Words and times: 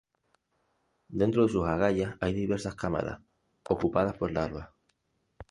Dentro 1.19 1.43
de 1.45 1.51
sus 1.53 1.67
agallas 1.67 2.15
hay 2.21 2.33
diversas 2.33 2.73
cámaras, 2.73 3.21
ocupadas 3.69 4.17
por 4.17 4.31
las 4.31 4.49
larvas. 4.49 4.69